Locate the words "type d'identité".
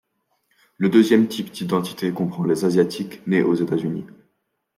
1.27-2.11